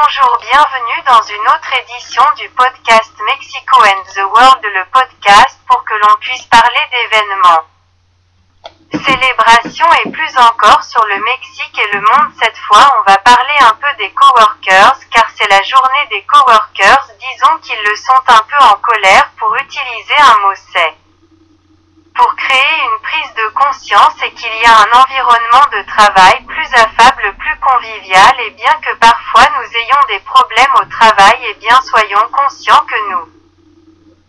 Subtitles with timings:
[0.00, 5.82] Bonjour, bienvenue dans une autre édition du podcast Mexico and the World, le podcast pour
[5.82, 7.64] que l'on puisse parler d'événements.
[8.92, 12.86] Célébration et plus encore sur le Mexique et le monde cette fois.
[13.00, 17.08] On va parler un peu des coworkers car c'est la journée des coworkers.
[17.18, 20.94] Disons qu'ils le sont un peu en colère pour utiliser un mot c'est
[22.14, 26.57] pour créer une prise de conscience et qu'il y a un environnement de travail plus
[26.74, 31.80] affable, plus convivial et bien que parfois nous ayons des problèmes au travail et bien
[31.82, 33.28] soyons conscients que nous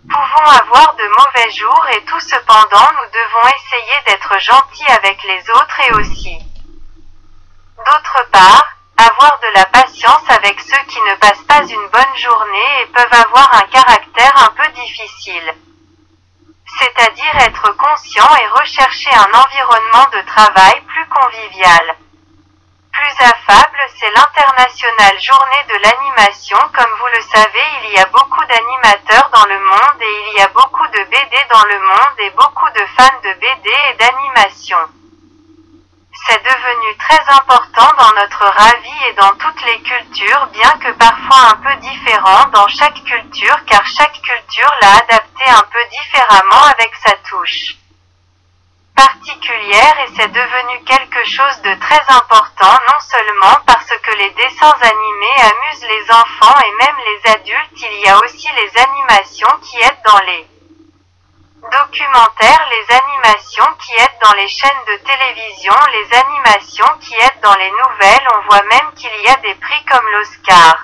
[0.10, 5.50] pouvons avoir de mauvais jours et tout cependant nous devons essayer d'être gentils avec les
[5.52, 6.38] autres et aussi
[7.78, 8.64] d'autre part,
[8.98, 13.26] avoir de la patience avec ceux qui ne passent pas une bonne journée et peuvent
[13.26, 15.56] avoir un caractère un peu difficile
[16.78, 21.96] c'est-à-dire être conscient et rechercher un environnement de travail plus convivial.
[23.20, 26.58] Plus affable, c'est l'internationale journée de l'animation.
[26.74, 30.42] Comme vous le savez, il y a beaucoup d'animateurs dans le monde et il y
[30.42, 34.78] a beaucoup de BD dans le monde et beaucoup de fans de BD et d'animation.
[36.28, 41.52] C'est devenu très important dans notre ravi et dans toutes les cultures, bien que parfois
[41.52, 46.92] un peu différent dans chaque culture car chaque culture l'a adapté un peu différemment avec
[47.06, 47.76] sa touche
[49.00, 54.76] particulière et c'est devenu quelque chose de très important non seulement parce que les dessins
[54.82, 59.78] animés amusent les enfants et même les adultes, il y a aussi les animations qui
[59.78, 60.48] aident dans les
[61.72, 67.56] documentaires, les animations qui aident dans les chaînes de télévision, les animations qui aident dans
[67.56, 70.76] les nouvelles, on voit même qu'il y a des prix comme l'Oscar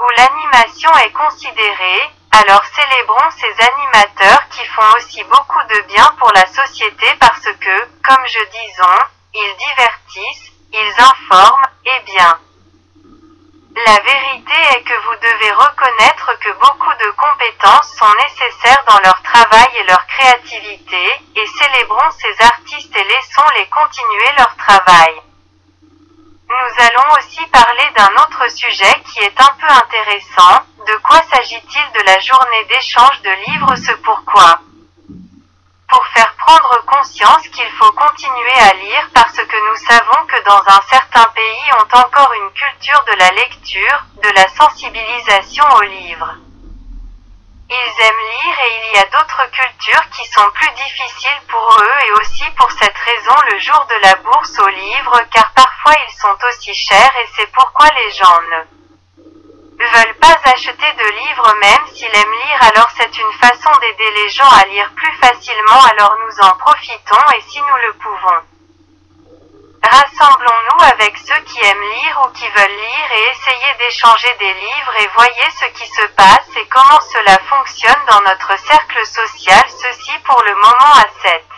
[0.00, 6.30] où l'animation est considérée, alors célébrons ces animateurs qui font aussi beaucoup de bien pour
[6.34, 8.98] la société parce que, comme je disons,
[9.34, 12.38] ils divertissent, ils informent, et bien.
[13.86, 19.22] La vérité est que vous devez reconnaître que beaucoup de compétences sont nécessaires dans leur
[19.22, 21.06] travail et leur créativité,
[21.36, 25.22] et célébrons ces artistes et laissons-les continuer leur travail.
[26.48, 31.92] Nous allons aussi parler d'un autre sujet qui est un peu intéressant, de quoi s'agit-il
[31.92, 34.58] de la journée d'échange de livres ce pourquoi?
[35.86, 40.62] Pour faire prendre conscience qu'il faut continuer à lire parce que nous savons que dans
[40.66, 46.36] un certain pays ont encore une culture de la lecture, de la sensibilisation aux livres.
[47.68, 51.98] Ils aiment lire et il y a d'autres cultures qui sont plus difficiles pour eux
[52.06, 56.18] et aussi pour cette raison le jour de la bourse aux livres car parfois ils
[56.18, 58.77] sont aussi chers et c'est pourquoi les gens ne
[59.98, 64.10] ne veulent pas acheter de livres même s'ils aiment lire alors c'est une façon d'aider
[64.14, 68.40] les gens à lire plus facilement alors nous en profitons et si nous le pouvons.
[69.82, 74.94] Rassemblons-nous avec ceux qui aiment lire ou qui veulent lire et essayez d'échanger des livres
[75.00, 79.64] et voyez ce qui se passe et comment cela fonctionne dans notre cercle social.
[79.82, 81.57] Ceci pour le moment à 7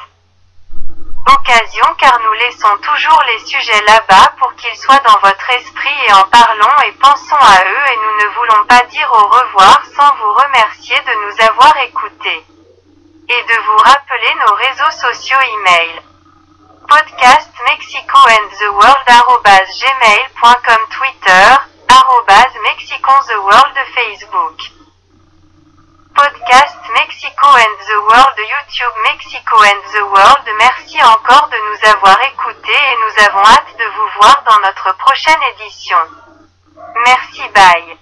[1.99, 6.23] car nous laissons toujours les sujets là-bas pour qu'ils soient dans votre esprit et en
[6.31, 10.33] parlons et pensons à eux et nous ne voulons pas dire au revoir sans vous
[10.33, 12.45] remercier de nous avoir écoutés.
[13.29, 16.03] Et de vous rappeler nos réseaux sociaux email.
[16.89, 19.07] Podcast Mexico and the World
[19.81, 21.57] gmail.com Twitter,
[22.63, 24.80] Mexico the World Facebook
[26.41, 32.17] podcast Mexico and the World YouTube Mexico and the World merci encore de nous avoir
[32.33, 35.99] écoutés et nous avons hâte de vous voir dans notre prochaine édition.
[37.05, 37.97] Merci bye.